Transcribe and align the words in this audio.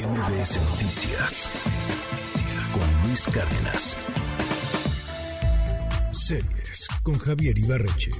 MBS 0.00 0.56
Noticias 0.70 1.50
con 2.72 3.06
Luis 3.06 3.26
Cárdenas. 3.26 3.96
Series 6.10 6.88
con 7.02 7.18
Javier 7.18 7.58
Ibarreche. 7.58 8.10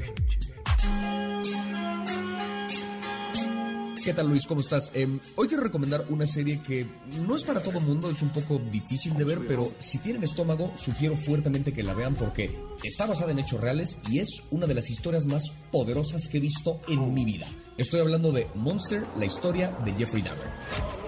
¿Qué 4.05 4.13
tal 4.13 4.29
Luis? 4.29 4.45
¿Cómo 4.47 4.61
estás? 4.61 4.91
Eh, 4.95 5.09
hoy 5.37 5.49
quiero 5.49 5.63
recomendar 5.63 6.05
una 6.11 6.27
serie 6.27 6.61
que 6.67 6.87
no 7.27 7.35
es 7.35 7.45
para 7.45 7.63
todo 7.63 7.81
mundo, 7.81 8.11
es 8.11 8.21
un 8.21 8.31
poco 8.31 8.59
difícil 8.71 9.15
de 9.15 9.25
ver, 9.25 9.47
pero 9.49 9.73
si 9.79 9.99
tienen 9.99 10.23
estómago, 10.23 10.73
sugiero 10.77 11.17
fuertemente 11.17 11.73
que 11.73 11.83
la 11.83 11.95
vean 11.95 12.15
porque 12.15 12.51
está 12.83 13.07
basada 13.07 13.33
en 13.33 13.39
hechos 13.39 13.61
reales 13.61 13.97
y 14.11 14.19
es 14.19 14.43
una 14.51 14.67
de 14.67 14.75
las 14.75 14.91
historias 14.91 15.25
más 15.25 15.51
poderosas 15.73 16.29
que 16.29 16.39
he 16.39 16.41
visto 16.41 16.79
en 16.89 17.15
mi 17.15 17.25
vida. 17.25 17.47
Estoy 17.79 18.01
hablando 18.01 18.33
de 18.33 18.49
Monster, 18.55 19.03
la 19.17 19.25
historia 19.25 19.71
de 19.83 19.95
Jeffrey 19.95 20.23
Dahmer. 20.23 21.00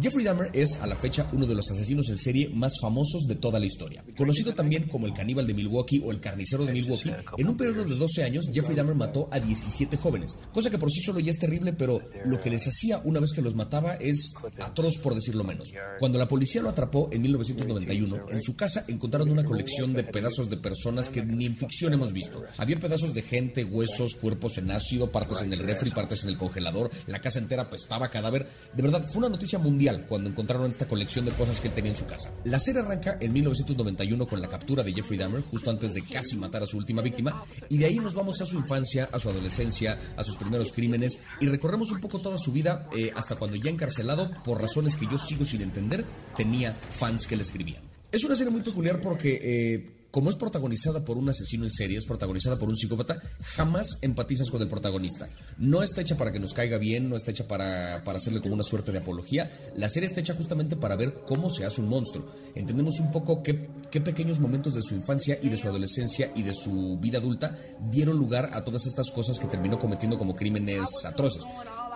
Jeffrey 0.00 0.24
Dahmer 0.24 0.50
es, 0.52 0.76
a 0.80 0.86
la 0.86 0.96
fecha, 0.96 1.28
uno 1.32 1.46
de 1.46 1.54
los 1.54 1.70
asesinos 1.70 2.08
en 2.08 2.18
serie 2.18 2.48
más 2.48 2.74
famosos 2.80 3.28
de 3.28 3.36
toda 3.36 3.60
la 3.60 3.66
historia. 3.66 4.04
Conocido 4.16 4.52
también 4.52 4.88
como 4.88 5.06
el 5.06 5.12
caníbal 5.12 5.46
de 5.46 5.54
Milwaukee 5.54 6.02
o 6.04 6.10
el 6.10 6.20
carnicero 6.20 6.64
de 6.64 6.72
Milwaukee, 6.72 7.12
en 7.38 7.48
un 7.48 7.56
periodo 7.56 7.84
de 7.84 7.94
12 7.94 8.24
años, 8.24 8.48
Jeffrey 8.52 8.76
Dahmer 8.76 8.96
mató 8.96 9.28
a 9.30 9.38
17 9.38 9.96
jóvenes, 9.96 10.36
cosa 10.52 10.68
que 10.68 10.78
por 10.78 10.90
sí 10.90 11.00
solo 11.00 11.20
ya 11.20 11.30
es 11.30 11.38
terrible, 11.38 11.72
pero 11.72 12.00
lo 12.24 12.40
que 12.40 12.50
les 12.50 12.66
hacía 12.66 13.00
una 13.04 13.20
vez 13.20 13.32
que 13.32 13.42
los 13.42 13.54
mataba 13.54 13.94
es 13.94 14.34
atroz 14.60 14.98
por 14.98 15.14
decirlo 15.14 15.44
menos. 15.44 15.72
Cuando 16.00 16.18
la 16.18 16.26
policía 16.26 16.62
lo 16.62 16.70
atrapó 16.70 17.08
en 17.12 17.22
1991, 17.22 18.26
en 18.30 18.42
su 18.42 18.56
casa 18.56 18.84
encontraron 18.88 19.30
una 19.30 19.44
colección 19.44 19.92
de 19.92 20.02
pedazos 20.02 20.50
de 20.50 20.56
personas 20.56 21.08
que 21.08 21.24
ni 21.24 21.46
en 21.46 21.56
ficción 21.56 21.92
hemos 21.92 22.12
visto. 22.12 22.42
Había 22.58 22.80
pedazos 22.80 23.14
de 23.14 23.22
gente, 23.22 23.64
huesos, 23.64 24.16
cuerpos 24.16 24.58
en 24.58 24.70
ácido, 24.72 25.10
partes 25.10 25.42
en 25.42 25.52
el 25.52 25.60
refri, 25.60 25.90
partes 25.90 26.24
en 26.24 26.30
el 26.30 26.36
congelador, 26.36 26.90
la 27.06 27.20
casa 27.20 27.38
entera 27.38 27.70
pestaba 27.70 28.10
cadáver. 28.10 28.48
De 28.74 28.82
verdad, 28.82 29.06
fue 29.06 29.18
una 29.18 29.28
noticia 29.28 29.58
mundial 29.58 29.83
cuando 30.08 30.30
encontraron 30.30 30.70
esta 30.70 30.86
colección 30.88 31.24
de 31.24 31.32
cosas 31.32 31.60
que 31.60 31.68
él 31.68 31.74
tenía 31.74 31.92
en 31.92 31.96
su 31.96 32.06
casa. 32.06 32.32
La 32.44 32.58
serie 32.58 32.80
arranca 32.80 33.18
en 33.20 33.32
1991 33.32 34.26
con 34.26 34.40
la 34.40 34.48
captura 34.48 34.82
de 34.82 34.92
Jeffrey 34.92 35.18
Dahmer, 35.18 35.42
justo 35.42 35.70
antes 35.70 35.94
de 35.94 36.04
casi 36.04 36.36
matar 36.36 36.62
a 36.62 36.66
su 36.66 36.78
última 36.78 37.02
víctima, 37.02 37.44
y 37.68 37.78
de 37.78 37.86
ahí 37.86 37.98
nos 37.98 38.14
vamos 38.14 38.40
a 38.40 38.46
su 38.46 38.56
infancia, 38.56 39.08
a 39.12 39.20
su 39.20 39.28
adolescencia, 39.28 39.98
a 40.16 40.24
sus 40.24 40.36
primeros 40.36 40.72
crímenes, 40.72 41.18
y 41.40 41.48
recorremos 41.48 41.90
un 41.92 42.00
poco 42.00 42.20
toda 42.20 42.38
su 42.38 42.52
vida 42.52 42.88
eh, 42.96 43.12
hasta 43.14 43.36
cuando 43.36 43.56
ya 43.56 43.70
encarcelado, 43.70 44.30
por 44.42 44.60
razones 44.60 44.96
que 44.96 45.06
yo 45.06 45.18
sigo 45.18 45.44
sin 45.44 45.62
entender, 45.62 46.04
tenía 46.36 46.74
fans 46.74 47.26
que 47.26 47.36
le 47.36 47.42
escribían. 47.42 47.82
Es 48.10 48.24
una 48.24 48.36
serie 48.36 48.52
muy 48.52 48.62
peculiar 48.62 49.00
porque... 49.00 49.40
Eh, 49.42 49.93
como 50.14 50.30
es 50.30 50.36
protagonizada 50.36 51.04
por 51.04 51.18
un 51.18 51.28
asesino 51.28 51.64
en 51.64 51.70
serie, 51.70 51.98
es 51.98 52.04
protagonizada 52.04 52.54
por 52.54 52.68
un 52.68 52.76
psicópata, 52.76 53.20
jamás 53.56 53.98
empatizas 54.00 54.48
con 54.48 54.62
el 54.62 54.68
protagonista. 54.68 55.28
No 55.58 55.82
está 55.82 56.02
hecha 56.02 56.16
para 56.16 56.30
que 56.30 56.38
nos 56.38 56.54
caiga 56.54 56.78
bien, 56.78 57.08
no 57.08 57.16
está 57.16 57.32
hecha 57.32 57.48
para, 57.48 57.96
hacerle 57.96 58.40
como 58.40 58.54
una 58.54 58.62
suerte 58.62 58.92
de 58.92 58.98
apología. 58.98 59.50
La 59.74 59.88
serie 59.88 60.08
está 60.08 60.20
hecha 60.20 60.36
justamente 60.36 60.76
para 60.76 60.94
ver 60.94 61.24
cómo 61.26 61.50
se 61.50 61.64
hace 61.64 61.80
un 61.80 61.88
monstruo. 61.88 62.30
Entendemos 62.54 63.00
un 63.00 63.10
poco 63.10 63.42
qué, 63.42 63.68
qué 63.90 64.00
pequeños 64.00 64.38
momentos 64.38 64.76
de 64.76 64.82
su 64.82 64.94
infancia 64.94 65.36
y 65.42 65.48
de 65.48 65.56
su 65.56 65.66
adolescencia 65.66 66.30
y 66.36 66.44
de 66.44 66.54
su 66.54 66.96
vida 67.00 67.18
adulta 67.18 67.58
dieron 67.90 68.16
lugar 68.16 68.50
a 68.52 68.64
todas 68.64 68.86
estas 68.86 69.10
cosas 69.10 69.40
que 69.40 69.48
terminó 69.48 69.80
cometiendo 69.80 70.16
como 70.16 70.36
crímenes 70.36 71.04
atroces 71.04 71.42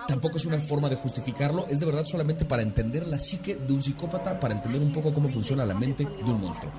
tampoco 0.09 0.39
es 0.39 0.47
una 0.47 0.59
forma 0.59 0.89
de 0.89 0.97
justificarlo, 0.97 1.67
es 1.69 1.81
de 1.81 1.87
verdad 1.87 2.07
solamente 2.07 2.47
para 2.47 2.63
entender 2.63 3.07
la 3.07 3.19
psique 3.19 3.57
de 3.57 3.75
un 3.75 3.83
psicópata, 3.83 4.41
para 4.41 4.55
entender 4.55 4.81
un 4.81 4.91
poco 4.91 5.13
cómo 5.13 5.29
funciona 5.29 5.67
la 5.67 5.75
mente 5.75 6.05
de 6.05 6.31
un 6.31 6.41
monstruo. 6.41 6.73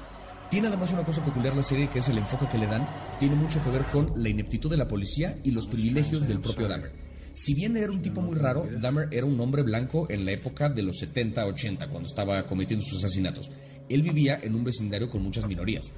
Tiene 0.49 0.67
además 0.67 0.91
una 0.93 1.03
cosa 1.03 1.23
peculiar 1.23 1.55
la 1.55 1.61
serie, 1.61 1.89
que 1.89 1.99
es 1.99 2.09
el 2.09 2.17
enfoque 2.17 2.47
que 2.51 2.57
le 2.57 2.65
dan, 2.65 2.87
tiene 3.19 3.35
mucho 3.35 3.63
que 3.63 3.69
ver 3.69 3.83
con 3.83 4.11
la 4.15 4.29
ineptitud 4.29 4.69
de 4.69 4.77
la 4.77 4.87
policía 4.87 5.37
y 5.43 5.51
los 5.51 5.67
privilegios 5.67 6.27
del 6.27 6.39
propio 6.39 6.67
Dahmer. 6.67 6.91
Si 7.33 7.53
bien 7.53 7.77
era 7.77 7.91
un 7.91 8.01
tipo 8.01 8.21
muy 8.21 8.35
raro, 8.35 8.67
Dahmer 8.81 9.09
era 9.11 9.27
un 9.27 9.39
hombre 9.39 9.61
blanco 9.61 10.07
en 10.09 10.25
la 10.25 10.31
época 10.31 10.67
de 10.67 10.81
los 10.81 11.03
70-80, 11.03 11.87
cuando 11.89 12.09
estaba 12.09 12.47
cometiendo 12.47 12.83
sus 12.83 13.03
asesinatos. 13.03 13.51
Él 13.89 14.01
vivía 14.01 14.39
en 14.41 14.55
un 14.55 14.63
vecindario 14.63 15.09
con 15.09 15.21
muchas 15.21 15.45
minorías. 15.45 15.91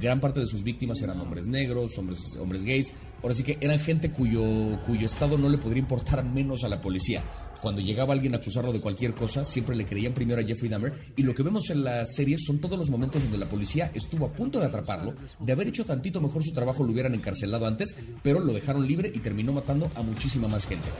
Gran 0.00 0.20
parte 0.20 0.40
de 0.40 0.46
sus 0.46 0.62
víctimas 0.62 1.02
eran 1.02 1.20
hombres 1.20 1.46
negros, 1.46 1.96
hombres, 1.98 2.36
hombres 2.40 2.64
gays. 2.64 2.92
Ahora 3.22 3.34
sí 3.34 3.42
que 3.42 3.58
eran 3.60 3.80
gente 3.80 4.10
cuyo, 4.12 4.80
cuyo 4.86 5.06
estado 5.06 5.38
no 5.38 5.48
le 5.48 5.58
podría 5.58 5.80
importar 5.80 6.24
menos 6.24 6.64
a 6.64 6.68
la 6.68 6.80
policía 6.80 7.22
cuando 7.64 7.80
llegaba 7.80 8.12
alguien 8.12 8.34
a 8.34 8.36
acusarlo 8.36 8.74
de 8.74 8.82
cualquier 8.82 9.14
cosa, 9.14 9.42
siempre 9.42 9.74
le 9.74 9.86
creían 9.86 10.12
primero 10.12 10.38
a 10.38 10.44
Jeffrey 10.44 10.68
Dahmer. 10.68 10.92
Y 11.16 11.22
lo 11.22 11.34
que 11.34 11.42
vemos 11.42 11.70
en 11.70 11.82
la 11.82 12.04
serie 12.04 12.36
son 12.36 12.58
todos 12.58 12.78
los 12.78 12.90
momentos 12.90 13.22
donde 13.22 13.38
la 13.38 13.48
policía 13.48 13.90
estuvo 13.94 14.26
a 14.26 14.32
punto 14.34 14.60
de 14.60 14.66
atraparlo, 14.66 15.14
de 15.40 15.50
haber 15.50 15.68
hecho 15.68 15.82
tantito 15.86 16.20
mejor 16.20 16.44
su 16.44 16.52
trabajo, 16.52 16.84
lo 16.84 16.92
hubieran 16.92 17.14
encarcelado 17.14 17.66
antes, 17.66 17.96
pero 18.22 18.38
lo 18.38 18.52
dejaron 18.52 18.86
libre 18.86 19.10
y 19.14 19.20
terminó 19.20 19.54
matando 19.54 19.90
a 19.94 20.02
muchísima 20.02 20.46
más 20.46 20.66
gente. 20.66 20.90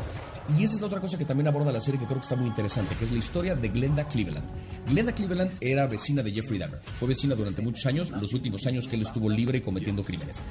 Y 0.48 0.62
esa 0.62 0.74
es 0.74 0.80
la 0.80 0.88
otra 0.88 1.00
cosa 1.00 1.16
que 1.16 1.24
también 1.24 1.48
aborda 1.48 1.72
la 1.72 1.80
serie 1.80 1.98
que 1.98 2.04
creo 2.06 2.18
que 2.18 2.24
está 2.24 2.36
muy 2.36 2.46
interesante, 2.46 2.94
que 2.96 3.04
es 3.04 3.10
la 3.10 3.18
historia 3.18 3.54
de 3.54 3.68
Glenda 3.68 4.06
Cleveland. 4.06 4.46
Glenda 4.86 5.14
Cleveland 5.14 5.52
era 5.60 5.86
vecina 5.86 6.22
de 6.22 6.32
Jeffrey 6.32 6.58
Dahmer. 6.58 6.80
Fue 6.84 7.08
vecina 7.08 7.34
durante 7.34 7.62
muchos 7.62 7.86
años, 7.86 8.10
los 8.10 8.34
últimos 8.34 8.66
años 8.66 8.86
que 8.86 8.96
él 8.96 9.02
estuvo 9.02 9.30
libre 9.30 9.62
cometiendo 9.62 10.04
crímenes. 10.04 10.42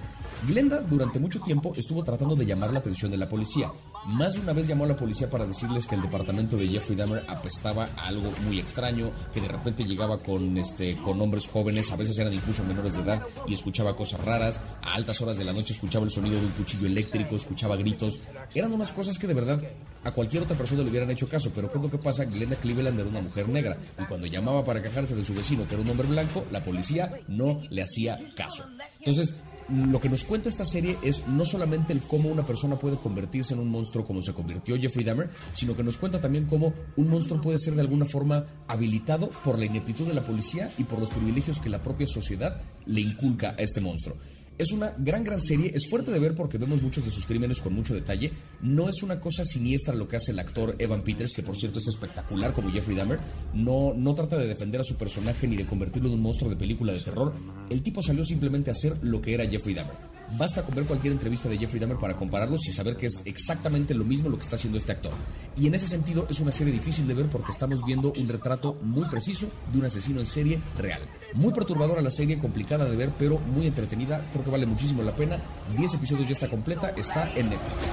Glenda 0.48 0.81
durante 0.81 1.20
mucho 1.20 1.40
tiempo 1.42 1.74
estuvo 1.78 2.04
tratando 2.04 2.36
de 2.36 2.46
llamar 2.46 2.74
la 2.74 2.80
atención 2.80 3.12
de 3.12 3.18
la 3.18 3.30
policía. 3.30 3.72
Más 4.08 4.34
de 4.34 4.40
una 4.40 4.54
vez 4.54 4.68
llamó 4.68 4.86
a 4.86 4.88
la 4.88 4.96
policía 4.96 5.30
para 5.30 5.46
decirles 5.46 5.86
que 5.86 5.96
el 5.96 6.02
departamento 6.02 6.58
de 6.58 6.68
Jeffrey 6.68 6.98
Dahmer 6.98 7.24
apestaba 7.28 7.88
a 7.96 8.08
algo 8.08 8.34
muy 8.46 8.60
extraño, 8.60 9.12
que 9.31 9.42
de 9.42 9.48
repente 9.48 9.86
llegaba 9.86 10.24
con, 10.24 10.58
este, 10.58 10.98
con 10.98 11.22
hombres 11.22 11.48
jóvenes, 11.48 11.92
a 11.92 11.96
veces 11.96 12.18
eran 12.18 12.34
incluso 12.34 12.64
menores 12.64 12.96
de 12.96 13.02
edad, 13.02 13.24
y 13.48 13.54
escuchaba 13.54 13.96
cosas 13.96 14.20
raras. 14.22 14.60
A 14.81 14.96
altas 14.96 15.22
horas 15.22 15.38
de 15.38 15.44
la 15.44 15.54
noche 15.54 15.74
escuchaba 15.74 16.04
el 16.04 16.12
sonido 16.12 16.40
de 16.40 16.48
un 16.48 16.52
cuchillo 16.54 16.88
eléctrico, 16.88 17.36
escuchaba 17.36 17.75
gritos. 17.75 18.20
Eran 18.56 18.74
unas 18.74 18.92
cosas 18.92 19.18
que 19.20 19.28
de 19.28 19.34
verdad 19.34 19.62
a 20.04 20.12
cualquier 20.12 20.44
otra 20.44 20.58
persona 20.58 20.84
le 20.84 20.90
hubieran 20.90 21.10
hecho 21.12 21.28
caso, 21.28 21.52
pero 21.54 21.72
¿qué 21.72 21.78
es 21.78 21.84
lo 21.84 21.92
que 21.92 21.98
pasa? 21.98 22.26
Glenda 22.26 22.56
Cleveland 22.58 23.00
era 23.00 23.10
una 23.10 23.22
mujer 23.22 23.48
negra, 23.50 23.78
y 24.02 24.06
cuando 24.06 24.28
llamaba 24.28 24.64
para 24.64 24.82
quejarse 24.82 25.16
de 25.16 25.24
su 25.24 25.34
vecino, 25.34 25.68
que 25.68 25.76
era 25.76 25.84
un 25.84 25.90
hombre 25.90 26.08
blanco, 26.08 26.46
la 26.52 26.64
policía 26.64 27.12
no 27.28 27.62
le 27.70 27.82
hacía 27.82 28.20
caso. 28.36 28.64
Entonces, 29.00 29.36
lo 29.70 30.00
que 30.02 30.10
nos 30.10 30.24
cuenta 30.24 30.50
esta 30.50 30.66
serie 30.66 30.98
es 31.04 31.26
no 31.28 31.46
solamente 31.46 31.94
el 31.94 32.02
cómo 32.02 32.30
una 32.30 32.46
persona 32.46 32.78
puede 32.78 32.98
convertirse 32.98 33.54
en 33.54 33.60
un 33.60 33.70
monstruo 33.70 34.06
como 34.06 34.22
se 34.22 34.34
convirtió 34.34 34.78
Jeffrey 34.78 35.06
Dahmer, 35.06 35.30
sino 35.52 35.76
que 35.76 35.84
nos 35.84 35.98
cuenta 35.98 36.20
también 36.20 36.46
cómo 36.46 36.74
un 36.98 37.10
monstruo 37.10 37.42
puede 37.42 37.60
ser 37.60 37.76
de 37.76 37.82
alguna 37.82 38.06
forma 38.06 38.46
habilitado 38.68 39.30
por 39.44 39.58
la 39.58 39.66
ineptitud 39.66 40.08
de 40.08 40.14
la 40.14 40.22
policía 40.22 40.72
y 40.78 40.84
por 40.84 41.00
los 41.00 41.10
privilegios 41.10 41.60
que 41.60 41.70
la 41.70 41.82
propia 41.82 42.08
sociedad 42.08 42.62
le 42.86 43.02
inculca 43.02 43.52
a 43.52 43.62
este 43.62 43.82
monstruo. 43.82 44.18
Es 44.58 44.72
una 44.72 44.94
gran, 44.97 45.24
gran 45.24 45.41
serie. 45.41 45.72
Es 45.74 45.90
fuerte 45.90 46.12
de 46.12 46.19
ver 46.19 46.36
porque 46.36 46.58
vemos 46.58 46.81
muchos 46.81 47.03
de 47.03 47.12
sus 47.12 47.25
crímenes 47.25 47.62
con 47.62 47.74
mucho 47.74 47.94
detalle. 47.94 48.31
No 48.62 48.88
es 48.88 49.02
una 49.02 49.19
cosa 49.19 49.44
siniestra 49.44 49.96
lo 49.96 50.08
que 50.08 50.18
hace 50.18 50.31
el 50.31 50.40
actor 50.40 50.75
Evan 50.78 51.03
Peters, 51.03 51.34
que 51.34 51.41
por 51.41 51.58
cierto 51.58 51.80
es 51.80 51.88
espectacular 51.88 52.53
como 52.53 52.72
Jeffrey 52.72 52.96
Dahmer. 52.96 53.19
No, 53.53 53.94
no 53.96 54.13
trata 54.13 54.38
de 54.38 54.47
defender 54.47 54.81
a 54.81 54.84
su 54.84 54.96
personaje 54.96 55.47
ni 55.47 55.56
de 55.56 55.66
convertirlo 55.66 56.09
en 56.09 56.16
un 56.16 56.22
monstruo 56.22 56.50
de 56.50 56.56
película 56.56 56.94
de 56.94 57.00
terror. 57.00 57.34
El 57.69 57.81
tipo 57.81 58.03
salió 58.03 58.24
simplemente 58.24 58.69
a 58.69 58.74
hacer 58.74 58.97
lo 59.02 59.22
que 59.22 59.34
era 59.34 59.47
Jeffrey 59.47 59.74
Dahmer. 59.74 60.12
Basta 60.32 60.64
con 60.64 60.74
ver 60.76 60.86
cualquier 60.86 61.14
entrevista 61.14 61.48
de 61.50 61.58
Jeffrey 61.58 61.80
Dahmer 61.80 61.98
para 61.98 62.16
compararlos 62.16 62.68
y 62.68 62.72
saber 62.72 62.98
que 62.98 63.08
es 63.08 63.22
exactamente 63.26 63.94
lo 63.94 64.04
mismo 64.04 64.30
lo 64.30 64.38
que 64.38 64.44
está 64.44 64.56
haciendo 64.56 64.78
este 64.78 64.92
actor. 64.92 65.14
Y 65.58 65.68
en 65.68 65.76
ese 65.76 65.88
sentido 65.88 66.26
es 66.30 66.40
una 66.40 66.52
serie 66.52 66.74
difícil 66.74 67.08
de 67.08 67.14
ver 67.14 67.28
porque 67.28 67.52
estamos 67.52 67.86
viendo 67.86 68.14
un 68.18 68.28
retrato 68.28 68.78
muy 68.82 69.08
preciso 69.10 69.48
de 69.72 69.80
un 69.80 69.86
asesino 69.86 70.20
en 70.20 70.26
serie 70.26 70.60
real. 70.78 71.02
Muy 71.36 71.54
perturbadora 71.54 72.02
la 72.02 72.12
serie, 72.12 72.40
complicada 72.40 72.86
de 72.86 72.96
ver, 72.96 73.14
pero 73.18 73.40
muy 73.40 73.68
entretenida. 73.68 74.26
Creo 74.32 74.44
que 74.44 74.52
vale 74.52 74.66
muchísimo 74.66 75.04
la 75.04 75.16
pena. 75.16 75.40
10 75.78 75.96
episodios 75.96 76.28
ya 76.28 76.34
está 76.34 76.50
completa, 76.50 76.90
está 76.96 77.32
en 77.36 77.50
Netflix. 77.50 77.92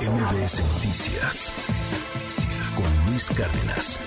MBS 0.00 0.60
Noticias 0.74 1.52
con 2.74 3.10
Luis 3.10 3.30
Cárdenas. 3.30 3.98